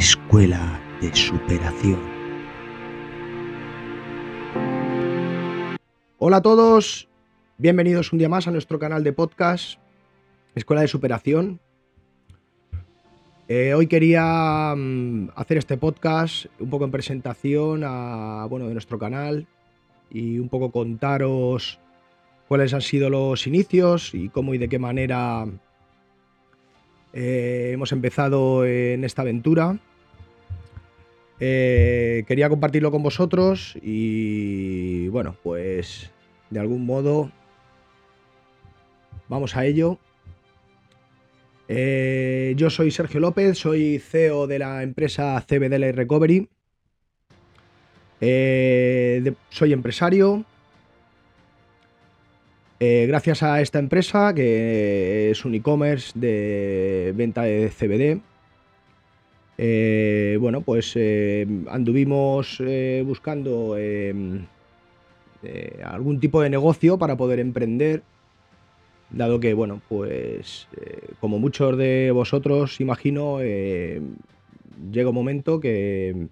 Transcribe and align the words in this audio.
Escuela 0.00 0.80
de 1.02 1.14
Superación. 1.14 2.00
Hola 6.16 6.38
a 6.38 6.40
todos, 6.40 7.06
bienvenidos 7.58 8.10
un 8.10 8.18
día 8.18 8.30
más 8.30 8.48
a 8.48 8.50
nuestro 8.50 8.78
canal 8.78 9.04
de 9.04 9.12
podcast 9.12 9.78
Escuela 10.54 10.80
de 10.80 10.88
Superación. 10.88 11.60
Eh, 13.46 13.74
hoy 13.74 13.88
quería 13.88 14.72
mm, 14.74 15.32
hacer 15.36 15.58
este 15.58 15.76
podcast 15.76 16.46
un 16.58 16.70
poco 16.70 16.86
en 16.86 16.92
presentación 16.92 17.82
a, 17.84 18.46
bueno, 18.48 18.68
de 18.68 18.72
nuestro 18.72 18.98
canal 18.98 19.46
y 20.10 20.38
un 20.38 20.48
poco 20.48 20.70
contaros 20.70 21.78
cuáles 22.48 22.72
han 22.72 22.80
sido 22.80 23.10
los 23.10 23.46
inicios 23.46 24.14
y 24.14 24.30
cómo 24.30 24.54
y 24.54 24.58
de 24.58 24.70
qué 24.70 24.78
manera 24.78 25.44
eh, 27.12 27.72
hemos 27.74 27.92
empezado 27.92 28.64
en 28.64 29.04
esta 29.04 29.20
aventura. 29.20 29.78
Eh, 31.40 32.24
quería 32.28 32.50
compartirlo 32.50 32.90
con 32.90 33.02
vosotros 33.02 33.76
y 33.82 35.08
bueno, 35.08 35.36
pues 35.42 36.10
de 36.50 36.60
algún 36.60 36.84
modo 36.84 37.32
vamos 39.28 39.56
a 39.56 39.64
ello. 39.64 39.98
Eh, 41.68 42.54
yo 42.56 42.68
soy 42.68 42.90
Sergio 42.90 43.20
López, 43.20 43.56
soy 43.58 43.98
CEO 43.98 44.46
de 44.46 44.58
la 44.58 44.82
empresa 44.82 45.40
CBDL 45.48 45.92
Recovery. 45.94 46.48
soy 49.50 49.72
empresario, 49.72 50.44
eh, 52.82 53.04
gracias 53.06 53.42
a 53.42 53.60
esta 53.60 53.78
empresa, 53.78 54.32
que 54.34 55.30
es 55.30 55.44
un 55.44 55.54
e-commerce 55.54 56.18
de 56.18 57.12
venta 57.14 57.42
de 57.42 57.68
CBD, 57.68 58.22
eh, 59.62 60.38
bueno, 60.40 60.62
pues 60.62 60.94
eh, 60.96 61.46
anduvimos 61.68 62.62
buscando 63.04 63.76
algún 65.84 66.18
tipo 66.18 66.40
de 66.40 66.48
negocio 66.48 66.96
para 66.96 67.18
poder 67.18 67.40
emprender, 67.40 68.02
dado 69.10 69.38
que, 69.38 69.52
bueno, 69.52 69.82
pues 69.86 70.66
como 71.20 71.38
muchos 71.38 71.76
de 71.76 72.10
vosotros 72.10 72.80
imagino, 72.80 73.40
llega 73.40 75.10
un 75.10 75.14
momento 75.14 75.60
que 75.60 76.28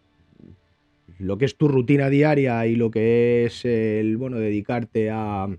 lo 1.19 1.37
que 1.37 1.45
es 1.45 1.55
tu 1.59 1.69
rutina 1.69 2.09
diaria 2.09 2.67
y 2.67 2.77
lo 2.77 2.91
que 2.91 3.45
es 3.45 3.63
el, 3.67 4.17
bueno, 4.17 4.39
dedicarte 4.39 5.11
al 5.11 5.59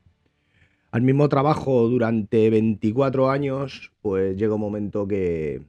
mismo 1.02 1.30
trabajo 1.30 1.88
durante 1.88 2.49
24 2.49 3.30
años, 3.30 3.91
pues 4.02 4.36
llega 4.38 4.55
un 4.55 4.61
momento 4.61 5.08
que, 5.08 5.61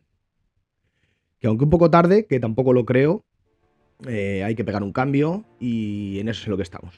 que 1.41 1.47
aunque 1.47 1.65
un 1.65 1.71
poco 1.71 1.91
tarde, 1.91 2.27
que 2.27 2.39
tampoco 2.39 2.73
lo 2.73 2.85
creo, 2.85 3.25
eh, 4.07 4.43
hay 4.45 4.55
que 4.55 4.65
pegar 4.65 4.83
un 4.83 4.93
cambio 4.93 5.45
y 5.59 6.19
en 6.21 6.29
eso 6.29 6.43
es 6.43 6.49
lo 6.49 6.57
que 6.57 6.63
estamos. 6.63 6.95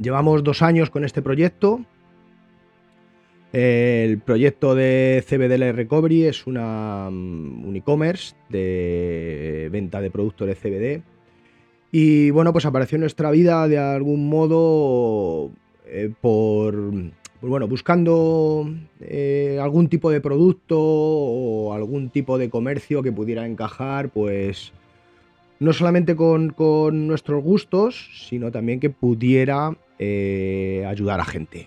Llevamos 0.00 0.44
dos 0.44 0.62
años 0.62 0.90
con 0.90 1.04
este 1.04 1.22
proyecto. 1.22 1.84
El 3.52 4.18
proyecto 4.20 4.74
de 4.74 5.22
CBDL 5.26 5.72
Recovery 5.72 6.24
es 6.24 6.46
una, 6.46 7.10
mm, 7.10 7.66
un 7.66 7.76
e-commerce 7.76 8.34
de 8.48 9.68
venta 9.70 10.00
de 10.00 10.10
productos 10.10 10.46
de 10.46 10.54
CBD. 10.54 11.02
Y 11.90 12.30
bueno, 12.30 12.52
pues 12.52 12.64
apareció 12.64 12.96
en 12.96 13.02
nuestra 13.02 13.30
vida 13.30 13.68
de 13.68 13.78
algún 13.78 14.28
modo 14.28 15.50
eh, 15.86 16.10
por, 16.22 16.74
pues 17.42 17.50
bueno, 17.50 17.66
buscando 17.66 18.72
eh, 19.00 19.58
algún 19.60 19.88
tipo 19.88 20.12
de 20.12 20.20
producto 20.20 20.78
o 20.78 21.72
algún 21.74 22.08
tipo 22.08 22.38
de 22.38 22.48
comercio 22.48 23.02
que 23.02 23.10
pudiera 23.10 23.44
encajar, 23.44 24.10
pues 24.10 24.72
no 25.58 25.72
solamente 25.72 26.14
con, 26.14 26.54
nuestros 27.08 27.42
gustos, 27.42 28.10
sino 28.28 28.52
también 28.52 28.78
que 28.78 28.90
pudiera 28.90 29.76
eh, 29.98 30.84
ayudar 30.86 31.18
a 31.18 31.24
gente. 31.24 31.66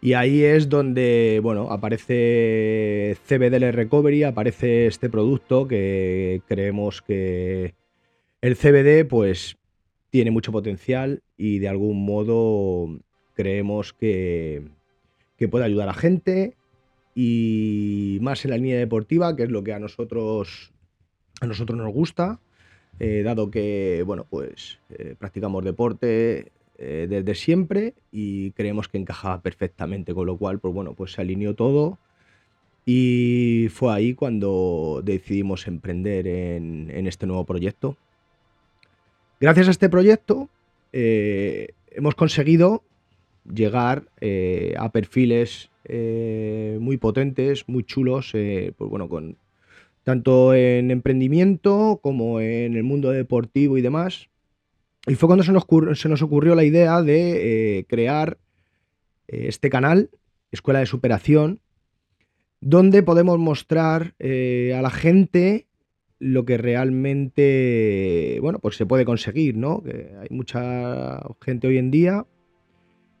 Y 0.00 0.14
ahí 0.14 0.44
es 0.44 0.70
donde, 0.70 1.38
bueno, 1.42 1.70
aparece 1.70 3.18
CBDL 3.28 3.70
Recovery, 3.70 4.22
aparece 4.22 4.86
este 4.86 5.10
producto 5.10 5.68
que 5.68 6.40
creemos 6.48 7.02
que 7.02 7.74
el 8.40 8.56
CBD, 8.56 9.06
pues 9.06 9.58
tiene 10.08 10.30
mucho 10.30 10.52
potencial 10.52 11.22
y 11.36 11.58
de 11.58 11.68
algún 11.68 12.02
modo 12.02 12.98
creemos 13.36 13.92
que, 13.92 14.62
puede 15.50 15.66
ayudar 15.66 15.88
a 15.88 15.94
gente 15.94 16.56
y 17.14 18.18
más 18.22 18.44
en 18.44 18.50
la 18.50 18.56
línea 18.56 18.78
deportiva, 18.78 19.36
que 19.36 19.44
es 19.44 19.50
lo 19.50 19.62
que 19.62 19.74
a 19.74 19.78
nosotros, 19.78 20.72
a 21.40 21.46
nosotros 21.46 21.78
nos 21.78 21.92
gusta, 21.92 22.40
eh, 22.98 23.22
dado 23.22 23.50
que 23.50 24.02
bueno, 24.04 24.26
pues, 24.28 24.80
eh, 24.90 25.14
practicamos 25.18 25.64
deporte 25.64 26.50
eh, 26.78 27.06
desde 27.08 27.34
siempre 27.34 27.94
y 28.10 28.50
creemos 28.52 28.88
que 28.88 28.98
encajaba 28.98 29.40
perfectamente, 29.42 30.14
con 30.14 30.26
lo 30.26 30.36
cual 30.38 30.58
pues, 30.58 30.74
bueno, 30.74 30.94
pues 30.94 31.12
se 31.12 31.20
alineó 31.20 31.54
todo 31.54 31.98
y 32.86 33.68
fue 33.70 33.92
ahí 33.92 34.14
cuando 34.14 35.02
decidimos 35.04 35.66
emprender 35.66 36.26
en 36.26 37.06
este 37.06 37.26
nuevo 37.26 37.44
proyecto. 37.44 37.96
Gracias 39.40 39.68
a 39.68 39.72
este 39.72 39.90
proyecto 39.90 40.48
hemos 40.92 42.14
conseguido 42.14 42.82
llegar 43.52 44.10
eh, 44.20 44.74
a 44.78 44.90
perfiles 44.90 45.70
eh, 45.84 46.78
muy 46.80 46.96
potentes, 46.96 47.68
muy 47.68 47.84
chulos, 47.84 48.32
pues 48.32 48.90
bueno, 48.90 49.08
con, 49.08 49.36
tanto 50.02 50.54
en 50.54 50.90
emprendimiento 50.90 52.00
como 52.02 52.40
en 52.40 52.76
el 52.76 52.82
mundo 52.82 53.10
deportivo 53.10 53.78
y 53.78 53.82
demás. 53.82 54.28
Y 55.06 55.14
fue 55.14 55.28
cuando 55.28 55.44
se 55.44 55.52
nos, 55.52 55.66
se 55.94 56.08
nos 56.08 56.22
ocurrió 56.22 56.54
la 56.54 56.64
idea 56.64 57.02
de 57.02 57.86
crear 57.88 58.38
este 59.28 59.70
canal, 59.70 60.10
Escuela 60.50 60.80
de 60.80 60.86
Superación, 60.86 61.60
donde 62.60 63.02
podemos 63.02 63.38
mostrar 63.38 64.14
a 64.20 64.82
la 64.82 64.90
gente 64.90 65.66
lo 66.18 66.44
que 66.44 66.56
realmente, 66.58 68.38
bueno, 68.40 68.58
pues 68.58 68.76
se 68.76 68.86
puede 68.86 69.04
conseguir, 69.04 69.56
¿no? 69.56 69.84
Hay 70.20 70.28
mucha 70.30 71.20
gente 71.40 71.68
hoy 71.68 71.78
en 71.78 71.92
día 71.92 72.26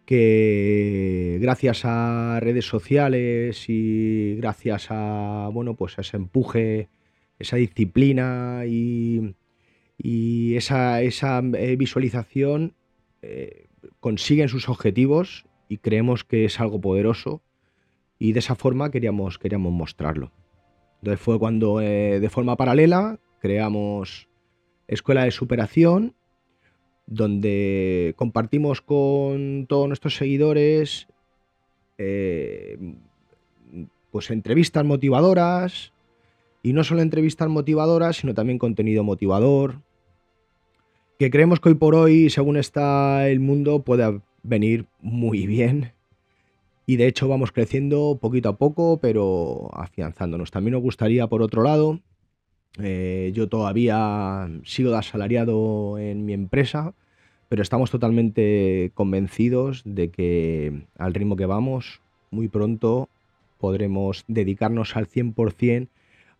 que 0.06 1.38
gracias 1.40 1.82
a 1.84 2.38
redes 2.40 2.64
sociales 2.64 3.66
y 3.68 4.36
gracias 4.36 4.86
a, 4.90 5.50
bueno, 5.52 5.74
pues 5.74 5.98
a 5.98 6.02
ese 6.02 6.16
empuje, 6.16 6.88
esa 7.38 7.56
disciplina 7.56 8.62
y, 8.66 9.34
esa, 10.56 11.02
eh, 11.02 11.76
visualización 11.76 12.74
eh, 13.22 13.66
consiguen 14.00 14.48
sus 14.48 14.68
objetivos 14.68 15.44
y 15.68 15.78
creemos 15.78 16.22
que 16.22 16.44
es 16.44 16.60
algo 16.60 16.80
poderoso 16.80 17.42
y 18.18 18.32
de 18.32 18.38
esa 18.38 18.54
forma 18.54 18.90
queríamos, 18.90 19.38
queríamos 19.38 19.72
mostrarlo. 19.72 20.32
Entonces 21.00 21.20
fue 21.20 21.38
cuando 21.38 21.80
eh, 21.80 22.20
de 22.20 22.30
forma 22.30 22.56
paralela 22.56 23.18
creamos 23.40 24.28
Escuela 24.86 25.24
de 25.24 25.32
Superación, 25.32 26.14
donde 27.06 28.14
compartimos 28.16 28.80
con 28.82 29.66
todos 29.68 29.86
nuestros 29.88 30.16
seguidores 30.16 31.06
eh, 31.98 32.78
pues 34.10 34.30
entrevistas 34.30 34.84
motivadoras 34.84 35.92
y 36.62 36.72
no 36.72 36.84
solo 36.84 37.02
entrevistas 37.02 37.48
motivadoras, 37.48 38.16
sino 38.16 38.34
también 38.34 38.58
contenido 38.58 39.04
motivador, 39.04 39.82
que 41.18 41.30
creemos 41.30 41.60
que 41.60 41.70
hoy 41.70 41.74
por 41.76 41.94
hoy, 41.94 42.28
según 42.30 42.56
está 42.56 43.28
el 43.28 43.40
mundo, 43.40 43.82
puede 43.82 44.20
venir 44.42 44.86
muy 45.00 45.46
bien 45.46 45.92
y 46.86 46.96
de 46.96 47.08
hecho 47.08 47.28
vamos 47.28 47.52
creciendo 47.52 48.18
poquito 48.20 48.48
a 48.48 48.56
poco, 48.56 48.98
pero 49.00 49.70
afianzándonos. 49.74 50.50
También 50.50 50.74
nos 50.74 50.82
gustaría, 50.82 51.26
por 51.26 51.42
otro 51.42 51.62
lado, 51.62 52.00
eh, 52.78 53.32
yo 53.34 53.48
todavía 53.48 54.48
sigo 54.64 54.90
de 54.90 54.98
asalariado 54.98 55.98
en 55.98 56.24
mi 56.24 56.32
empresa, 56.32 56.94
pero 57.48 57.62
estamos 57.62 57.90
totalmente 57.90 58.90
convencidos 58.94 59.82
de 59.84 60.10
que 60.10 60.84
al 60.98 61.14
ritmo 61.14 61.36
que 61.36 61.46
vamos, 61.46 62.00
muy 62.30 62.48
pronto 62.48 63.08
podremos 63.58 64.24
dedicarnos 64.28 64.96
al 64.96 65.08
100% 65.08 65.88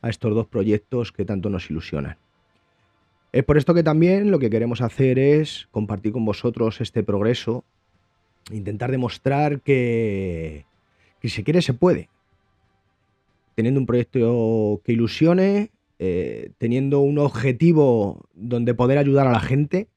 a 0.03 0.09
estos 0.09 0.35
dos 0.35 0.47
proyectos 0.47 1.13
que 1.13 1.25
tanto 1.25 1.49
nos 1.49 1.71
ilusionan. 1.71 2.17
Es 3.33 3.45
por 3.45 3.59
esto 3.59 3.75
que 3.75 3.83
también 3.83 4.31
lo 4.31 4.39
que 4.39 4.51
queremos 4.51 4.81
hacer 4.81 5.19
es 5.19 5.69
compartir 5.71 6.13
con 6.13 6.25
vosotros 6.25 6.81
este 6.81 7.03
progreso 7.03 7.65
intentar 8.51 8.91
demostrar 8.91 9.61
que, 9.61 10.65
si 11.23 11.29
se 11.29 11.45
quiere 11.45 11.63
se 11.63 11.75
puede. 11.75 12.09
Teniendo 13.55 13.81
un 13.81 13.87
proyecto 13.87 14.81
que 14.85 14.93
ilusione, 14.93 15.71
eh, 15.99 16.53
teniendo 16.59 17.01
un 17.01 17.19
objetivo 17.19 18.29
donde 18.35 18.75
poder 18.75 18.99
ayudar 18.99 19.27
a 19.27 19.33
la 19.33 19.41
gente. 19.41 19.89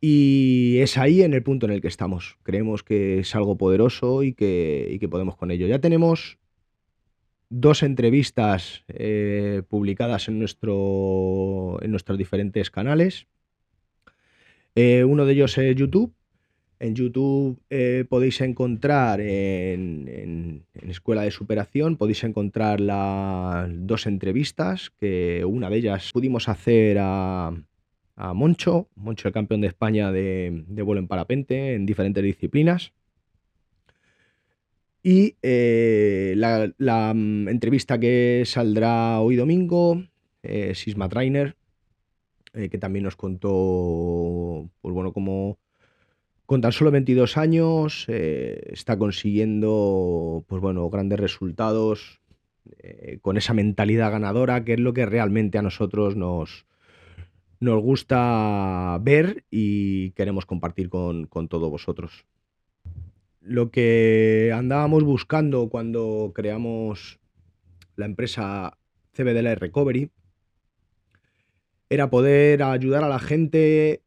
Y 0.00 0.78
es 0.80 0.98
ahí 0.98 1.22
en 1.22 1.32
el 1.32 1.42
punto 1.42 1.64
en 1.64 1.72
el 1.72 1.80
que 1.80 1.88
estamos. 1.88 2.36
Creemos 2.42 2.82
que 2.82 3.20
es 3.20 3.34
algo 3.34 3.56
poderoso 3.56 4.22
y 4.22 4.34
que, 4.34 5.08
podemos 5.10 5.36
con 5.36 5.50
ello. 5.50 5.66
Ya 5.66 5.78
tenemos 5.78 6.38
dos 7.48 7.82
entrevistas 7.82 8.84
eh, 8.88 9.62
publicadas 9.66 10.28
en, 10.28 10.38
nuestro, 10.38 11.78
en 11.82 11.90
nuestros 11.90 12.18
diferentes 12.18 12.70
canales. 12.70 13.26
Eh, 14.74 15.04
uno 15.04 15.24
de 15.24 15.32
ellos 15.32 15.56
es 15.56 15.74
YouTube. 15.74 16.14
En 16.84 16.94
YouTube 16.94 17.58
eh, 17.70 18.04
podéis 18.06 18.42
encontrar 18.42 19.18
en, 19.18 20.66
Escuela 20.86 21.22
de 21.22 21.30
Superación, 21.30 21.96
podéis 21.96 22.24
encontrar 22.24 22.78
las 22.78 23.70
dos 23.86 24.06
entrevistas, 24.06 24.90
que 25.00 25.46
una 25.46 25.70
de 25.70 25.78
ellas 25.78 26.10
pudimos 26.12 26.46
hacer 26.46 26.98
a, 27.00 27.54
Moncho, 28.34 28.90
Moncho 28.96 29.28
el 29.28 29.32
campeón 29.32 29.62
de 29.62 29.68
España 29.68 30.12
de, 30.12 30.62
vuelo 30.84 31.00
en 31.00 31.08
parapente 31.08 31.72
en 31.72 31.86
diferentes 31.86 32.22
disciplinas. 32.22 32.92
Y 35.02 35.36
eh, 35.40 36.34
la, 36.36 37.14
mm, 37.14 37.48
entrevista 37.48 37.98
que 37.98 38.42
saldrá 38.44 39.20
hoy 39.20 39.36
domingo, 39.36 40.04
eh, 40.42 40.74
Sisma 40.74 41.08
Trainer, 41.08 41.56
eh, 42.52 42.68
que 42.68 42.76
también 42.76 43.04
nos 43.04 43.16
contó, 43.16 44.68
pues 44.82 44.94
bueno, 44.94 45.14
como 45.14 45.56
con 46.46 46.60
tan 46.60 46.72
solo 46.72 46.90
22 46.90 47.36
años 47.36 48.06
está 48.08 48.98
consiguiendo, 48.98 50.44
pues 50.46 50.60
bueno, 50.60 50.88
grandes 50.90 51.20
resultados 51.20 52.20
con 53.22 53.36
esa 53.36 53.54
mentalidad 53.54 54.10
ganadora, 54.10 54.64
que 54.64 54.74
es 54.74 54.80
lo 54.80 54.92
que 54.92 55.06
realmente 55.06 55.58
a 55.58 55.62
nosotros 55.62 56.16
nos, 56.16 56.66
nos 57.60 57.82
gusta 57.82 58.98
ver 59.02 59.44
y 59.50 60.10
queremos 60.12 60.46
compartir 60.46 60.88
con, 60.88 61.26
con 61.26 61.48
todos 61.48 61.70
vosotros. 61.70 62.26
Lo 63.40 63.70
que 63.70 64.52
andábamos 64.54 65.02
buscando 65.04 65.68
cuando 65.68 66.32
creamos 66.34 67.18
la 67.96 68.06
empresa 68.06 68.78
CBDL 69.12 69.56
Recovery 69.56 70.10
era 71.90 72.10
poder 72.10 72.62
ayudar 72.62 73.04
a 73.04 73.08
la 73.08 73.18
gente 73.18 74.03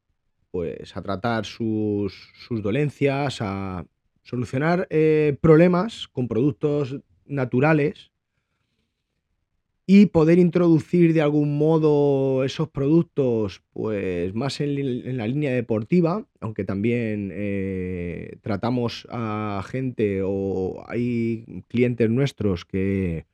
pues 0.51 0.95
a 0.95 1.01
tratar 1.01 1.45
sus, 1.45 2.31
dolencias, 2.49 3.41
a 3.41 3.85
solucionar 4.23 4.87
eh, 4.89 5.37
problemas 5.41 6.07
con 6.07 6.27
productos 6.27 6.97
naturales 7.25 8.11
y 9.89 10.07
poder 10.07 10.37
introducir 10.37 11.13
de 11.13 11.21
algún 11.21 11.57
modo 11.57 12.43
esos 12.43 12.67
productos 12.67 13.63
pues 13.71 14.35
más 14.35 14.59
en, 14.59 15.15
la 15.17 15.27
línea 15.27 15.53
deportiva, 15.53 16.27
aunque 16.41 16.65
también 16.65 17.31
eh, 17.33 18.37
tratamos 18.41 19.07
a 19.09 19.63
gente 19.65 20.21
o 20.25 20.83
hay 20.89 21.63
clientes 21.69 22.09
nuestros 22.09 22.65
que 22.65 23.25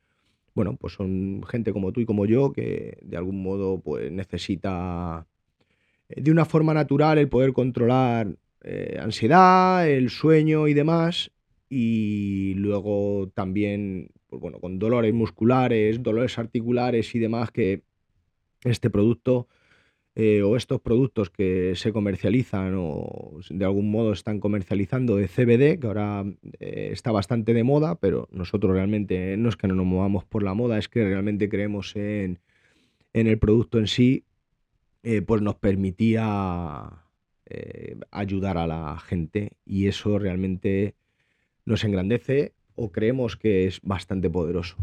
bueno, 0.53 0.77
pues 0.79 0.93
son 0.93 1.41
gente 1.49 1.73
como 1.73 1.91
tú 1.91 2.01
y 2.01 2.05
como 2.05 2.27
yo 2.27 2.53
que 2.53 2.99
de 3.01 3.17
algún 3.17 3.41
modo 3.41 3.81
pues 3.81 4.11
necesita 4.11 5.25
de 6.09 6.31
una 6.31 6.45
forma 6.45 6.73
natural 6.73 7.17
el 7.17 7.29
poder 7.29 7.53
controlar 7.53 8.35
eh, 8.63 8.97
ansiedad, 9.01 9.89
el 9.89 10.09
sueño 10.09 10.67
y 10.67 10.73
demás 10.73 11.31
y 11.69 12.53
luego 12.55 13.29
también 13.33 14.09
pues 14.33 14.41
bueno, 14.41 14.59
con 14.59 14.79
dolores 14.79 15.13
musculares, 15.13 16.01
dolores 16.01 16.39
articulares 16.39 17.13
y 17.13 17.19
demás, 17.19 17.51
que 17.51 17.83
este 18.63 18.89
producto 18.89 19.47
eh, 20.15 20.43
o 20.43 20.55
estos 20.55 20.81
productos 20.81 21.29
que 21.29 21.73
se 21.75 21.91
comercializan 21.91 22.75
o 22.77 23.39
de 23.49 23.65
algún 23.65 23.91
modo 23.91 24.11
están 24.13 24.39
comercializando 24.39 25.15
de 25.17 25.27
CBD, 25.27 25.79
que 25.79 25.87
ahora 25.87 26.25
eh, 26.59 26.89
está 26.91 27.11
bastante 27.11 27.53
de 27.53 27.63
moda, 27.63 27.95
pero 27.99 28.27
nosotros 28.31 28.73
realmente 28.73 29.37
no 29.37 29.49
es 29.49 29.55
que 29.55 29.67
no 29.67 29.75
nos 29.75 29.85
movamos 29.85 30.25
por 30.25 30.43
la 30.43 30.53
moda, 30.53 30.77
es 30.77 30.89
que 30.89 31.03
realmente 31.03 31.49
creemos 31.49 31.95
en, 31.95 32.39
el 33.13 33.37
producto 33.39 33.79
en 33.79 33.85
sí, 33.85 34.23
eh, 35.03 35.21
pues 35.21 35.41
nos 35.41 35.55
permitía 35.55 36.99
ayudar 38.09 38.57
a 38.57 38.65
la 38.65 38.97
gente 38.97 39.51
y 39.63 39.85
eso 39.85 40.17
realmente 40.17 40.95
nos 41.65 41.83
engrandece 41.83 42.53
o 42.75 42.91
creemos 42.91 43.37
que 43.37 43.67
es 43.67 43.79
bastante 43.81 44.29
poderoso. 44.29 44.75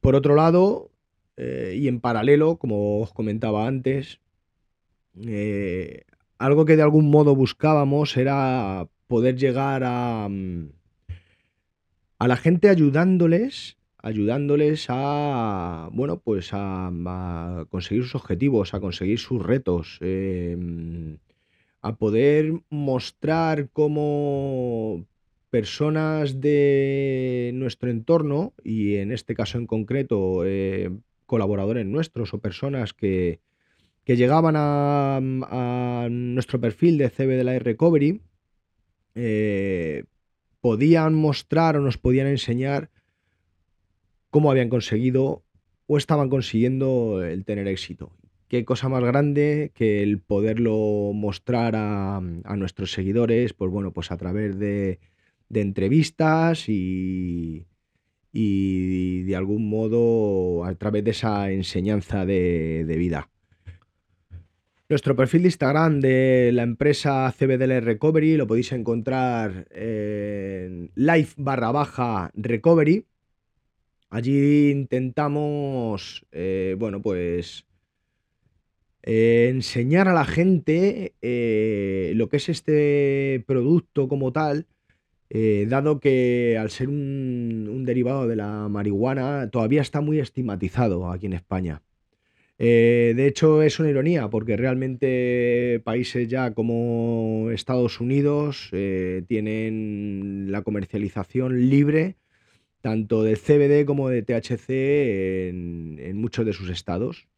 Por 0.00 0.14
otro 0.14 0.34
lado, 0.34 0.90
eh, 1.36 1.76
y 1.78 1.88
en 1.88 2.00
paralelo, 2.00 2.56
como 2.56 3.00
os 3.00 3.12
comentaba 3.12 3.66
antes, 3.66 4.20
eh, 5.26 6.04
algo 6.38 6.64
que 6.64 6.76
de 6.76 6.82
algún 6.82 7.10
modo 7.10 7.34
buscábamos 7.34 8.16
era 8.16 8.88
poder 9.06 9.36
llegar 9.36 9.82
a, 9.84 10.28
mm, 10.28 10.70
a 12.18 12.28
la 12.28 12.36
gente 12.36 12.68
ayudándoles, 12.68 13.77
ayudándoles 13.98 14.86
a, 14.88 15.88
bueno, 15.92 16.20
pues 16.20 16.50
a, 16.52 17.66
conseguir 17.70 18.04
sus 18.04 18.14
objetivos, 18.14 18.74
a 18.74 18.80
conseguir 18.80 19.18
sus 19.18 19.42
retos, 19.42 19.98
em, 20.00 21.18
a 21.82 21.96
poder 21.96 22.52
mostrar 22.70 23.68
cómo 23.72 25.04
personas 25.50 26.40
de 26.40 27.50
nuestro 27.54 27.90
entorno, 27.90 28.52
y 28.62 28.96
en 28.96 29.12
este 29.12 29.34
caso 29.34 29.58
en 29.58 29.66
concreto 29.66 30.44
eh, 30.44 30.90
colaboradores 31.26 31.86
nuestros 31.86 32.34
o 32.34 32.38
personas 32.38 32.92
que, 32.92 33.40
llegaban 34.06 34.54
a, 34.56 36.08
nuestro 36.10 36.58
perfil 36.58 36.96
de 36.96 37.10
CB 37.10 37.36
de 37.36 37.44
la 37.44 37.58
Recovery, 37.58 38.22
eh, 39.14 40.04
podían 40.62 41.14
mostrar 41.14 41.76
o 41.76 41.80
nos 41.80 41.98
podían 41.98 42.26
enseñar 42.26 42.90
cómo 44.30 44.50
habían 44.50 44.68
conseguido 44.68 45.44
o 45.86 45.98
estaban 45.98 46.28
consiguiendo 46.28 47.22
el 47.24 47.44
tener 47.44 47.68
éxito. 47.68 48.12
Qué 48.48 48.64
cosa 48.64 48.88
más 48.88 49.02
grande 49.02 49.72
que 49.74 50.02
el 50.02 50.20
poderlo 50.20 51.12
mostrar 51.14 51.74
a, 51.76 52.20
nuestros 52.20 52.92
seguidores, 52.92 53.52
pues 53.52 53.70
bueno, 53.70 53.92
pues 53.92 54.10
a 54.10 54.16
través 54.16 54.58
de, 54.58 55.00
de 55.48 55.60
entrevistas 55.60 56.68
y, 56.68 57.66
y 58.32 59.22
de 59.22 59.36
algún 59.36 59.68
modo 59.68 60.64
a 60.64 60.74
través 60.74 61.04
de 61.04 61.10
esa 61.10 61.50
enseñanza 61.50 62.26
de, 62.26 62.84
vida. 62.98 63.30
Nuestro 64.88 65.16
perfil 65.16 65.42
de 65.42 65.48
Instagram 65.48 66.00
de 66.00 66.50
la 66.52 66.62
empresa 66.62 67.34
CBDL 67.36 67.82
Recovery 67.82 68.36
lo 68.36 68.46
podéis 68.46 68.72
encontrar 68.72 69.66
en 69.70 70.90
live 70.94 71.28
barra 71.36 71.72
baja 71.72 72.30
recovery. 72.34 73.04
Allí 74.10 74.70
intentamos, 74.70 76.24
eh, 76.32 76.76
bueno, 76.78 77.02
pues 77.02 77.66
eh, 79.02 79.48
enseñar 79.50 80.08
a 80.08 80.14
la 80.14 80.24
gente 80.24 81.14
eh, 81.20 82.12
lo 82.14 82.28
que 82.28 82.38
es 82.38 82.48
este 82.48 83.44
producto 83.46 84.08
como 84.08 84.32
tal 84.32 84.66
dado 85.66 86.00
que 86.00 86.56
al 86.58 86.70
ser 86.70 86.88
un, 86.88 87.84
derivado 87.84 88.26
de 88.26 88.36
la 88.36 88.68
marihuana 88.68 89.50
todavía 89.50 89.82
está 89.82 90.00
muy 90.00 90.20
estigmatizado 90.20 91.10
aquí 91.10 91.26
en 91.26 91.34
España. 91.34 91.82
De 92.58 93.26
hecho 93.26 93.62
es 93.62 93.78
una 93.78 93.90
ironía 93.90 94.30
porque 94.30 94.56
realmente 94.56 95.82
países 95.84 96.28
ya 96.28 96.54
como 96.54 97.50
Estados 97.52 98.00
Unidos 98.00 98.70
tienen 99.28 100.46
la 100.50 100.62
comercialización 100.62 101.68
libre 101.68 102.16
tanto 102.80 103.22
de 103.22 103.36
CBD 103.36 103.84
como 103.86 104.08
de 104.08 104.22
THC 104.22 104.70
en 105.50 106.16
muchos 106.16 106.46
de 106.46 106.52
sus 106.52 106.70
estados. 106.70 107.28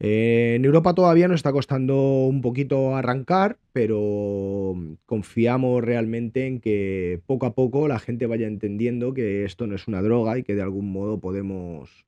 En 0.00 0.64
Europa 0.64 0.94
todavía 0.94 1.26
nos 1.26 1.36
está 1.36 1.50
costando 1.52 2.26
un 2.26 2.40
poquito 2.40 2.94
arrancar, 2.94 3.58
pero 3.72 4.74
confiamos 5.06 5.82
realmente 5.82 6.46
en 6.46 6.60
que 6.60 7.20
poco 7.26 7.46
a 7.46 7.54
poco 7.54 7.88
la 7.88 7.98
gente 7.98 8.26
vaya 8.26 8.46
entendiendo 8.46 9.12
que 9.12 9.44
esto 9.44 9.66
no 9.66 9.74
es 9.74 9.88
una 9.88 10.00
droga 10.00 10.38
y 10.38 10.44
que 10.44 10.54
de 10.54 10.62
algún 10.62 10.92
modo 10.92 11.18
podemos, 11.18 12.06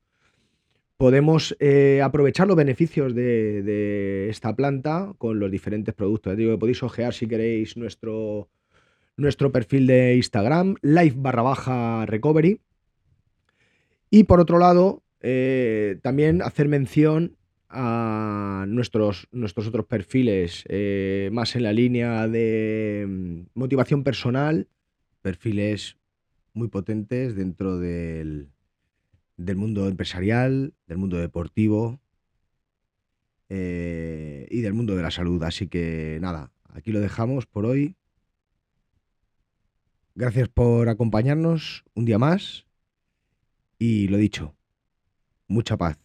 podemos 0.98 1.56
eh, 1.58 2.00
aprovechar 2.00 2.46
los 2.46 2.56
beneficios 2.56 3.12
de, 3.12 4.28
esta 4.30 4.54
planta 4.54 5.12
con 5.18 5.40
los 5.40 5.50
diferentes 5.50 5.92
productos. 5.92 6.36
Podéis 6.60 6.82
ojear 6.84 7.12
si 7.12 7.26
queréis 7.26 7.76
nuestro, 7.76 8.48
nuestro 9.20 9.52
perfil 9.52 9.86
de 9.86 10.16
Instagram, 10.16 10.76
live 10.82 11.14
barra 11.16 11.42
baja 11.42 12.06
recovery. 12.06 12.60
Y 14.10 14.24
por 14.24 14.40
otro 14.40 14.58
lado, 14.58 15.02
eh, 15.20 15.98
también 16.02 16.42
hacer 16.42 16.68
mención 16.68 17.36
a 17.68 18.64
nuestros, 18.66 19.28
nuestros 19.30 19.68
otros 19.68 19.86
perfiles 19.86 20.64
eh, 20.68 21.28
más 21.32 21.54
en 21.54 21.62
la 21.62 21.72
línea 21.72 22.26
de 22.26 23.06
mm, 23.08 23.40
motivación 23.54 24.02
personal, 24.02 24.68
perfiles 25.22 25.98
muy 26.52 26.68
potentes 26.68 27.36
dentro 27.36 27.78
del, 27.78 28.48
del 29.36 29.56
mundo 29.56 29.86
empresarial, 29.86 30.72
del 30.86 30.98
mundo 30.98 31.18
deportivo 31.18 32.00
eh, 33.50 34.48
y 34.50 34.62
del 34.62 34.72
mundo 34.72 34.96
de 34.96 35.02
la 35.02 35.10
salud. 35.10 35.42
Así 35.42 35.68
que 35.68 36.18
nada, 36.20 36.50
aquí 36.72 36.90
lo 36.90 37.00
dejamos 37.00 37.46
por 37.46 37.66
hoy. 37.66 37.96
Gracias 40.14 40.48
por 40.48 40.88
acompañarnos 40.88 41.84
un 41.94 42.04
día 42.04 42.18
más 42.18 42.66
Y 43.78 44.08
lo 44.08 44.18
dicho, 44.18 44.54
mucha 45.48 45.76
paz. 45.76 45.98